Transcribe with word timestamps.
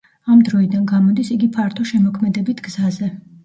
ამ 0.35 0.39
დროიდან 0.47 0.87
გამოდის 0.93 1.31
იგი 1.37 1.51
ფართო 1.59 1.87
შემოქმედებით 1.93 2.67
გზაზე. 2.73 3.15